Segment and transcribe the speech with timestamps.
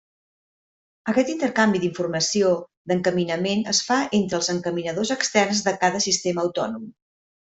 [1.11, 2.49] Aquest intercanvi d'informació
[2.91, 6.89] d'encaminament es fa entre els encaminadors externs de cada sistema autònom.